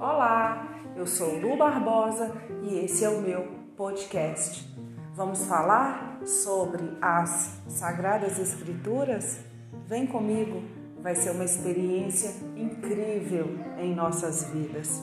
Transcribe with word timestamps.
Olá, 0.00 0.66
Eu 0.96 1.06
sou 1.06 1.38
Lu 1.38 1.58
Barbosa 1.58 2.32
e 2.62 2.78
esse 2.78 3.04
é 3.04 3.08
o 3.10 3.20
meu 3.20 3.42
podcast. 3.76 4.66
Vamos 5.14 5.44
falar 5.44 6.22
sobre 6.24 6.96
as 7.02 7.60
Sagradas 7.68 8.38
Escrituras? 8.38 9.40
Vem 9.86 10.06
comigo, 10.06 10.62
vai 11.02 11.14
ser 11.14 11.32
uma 11.32 11.44
experiência 11.44 12.30
incrível 12.56 13.58
em 13.76 13.94
nossas 13.94 14.44
vidas. 14.44 15.02